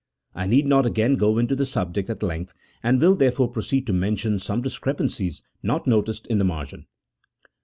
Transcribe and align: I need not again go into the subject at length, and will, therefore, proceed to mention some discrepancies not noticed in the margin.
I 0.33 0.47
need 0.47 0.65
not 0.65 0.87
again 0.87 1.13
go 1.13 1.37
into 1.37 1.55
the 1.55 1.63
subject 1.63 2.09
at 2.09 2.23
length, 2.23 2.55
and 2.81 2.99
will, 2.99 3.13
therefore, 3.13 3.51
proceed 3.51 3.85
to 3.85 3.93
mention 3.93 4.39
some 4.39 4.63
discrepancies 4.63 5.43
not 5.61 5.85
noticed 5.85 6.25
in 6.25 6.39
the 6.39 6.43
margin. 6.43 6.87